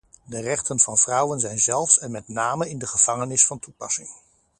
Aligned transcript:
De 0.25 0.39
rechten 0.41 0.79
van 0.79 0.97
vrouwen 0.97 1.39
zijn 1.39 1.59
zelfs 1.59 1.99
en 1.99 2.11
met 2.11 2.27
name 2.27 2.69
in 2.69 2.79
de 2.79 2.87
gevangenis 2.87 3.45
van 3.45 3.59
toepassing. 3.59 4.09